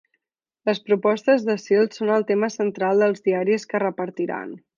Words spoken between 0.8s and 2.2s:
propostes d'asil són